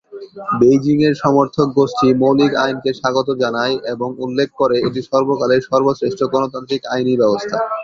[0.59, 7.13] বেইজিং-এর সমর্থক গোষ্ঠী মৌলিক আইনকে স্বাগত জানায় এবং উল্লেখ করে এটি সর্বকালের সর্বশ্রেষ্ঠ গণতান্ত্রিক আইনি
[7.21, 7.57] ব্যবস্থা।